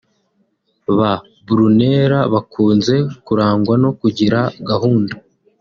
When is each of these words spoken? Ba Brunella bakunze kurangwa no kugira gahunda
Ba 0.97 1.11
Brunella 1.45 2.19
bakunze 2.33 2.95
kurangwa 3.25 3.73
no 3.83 3.91
kugira 3.99 4.39
gahunda 4.69 5.13